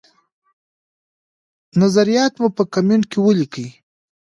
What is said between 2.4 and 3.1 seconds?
مو په کمنټ